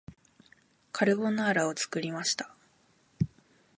[0.91, 2.55] カルボナーラを作りました